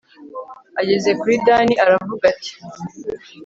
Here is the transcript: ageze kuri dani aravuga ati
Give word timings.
ageze 0.81 1.09
kuri 1.19 1.35
dani 1.45 1.73
aravuga 1.83 2.23
ati 2.33 2.51